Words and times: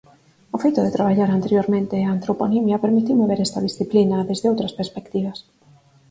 O 0.55 0.57
feito 0.63 0.79
de 0.83 0.95
traballar 0.97 1.29
anteriormente 1.31 1.95
a 2.01 2.11
antroponimia 2.15 2.81
permitiume 2.83 3.29
ver 3.31 3.39
esta 3.43 3.63
disciplina 3.67 4.25
desde 4.29 4.49
outras 4.51 4.75
perspectivas. 4.79 5.37